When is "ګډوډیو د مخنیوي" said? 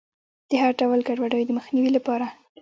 1.07-1.91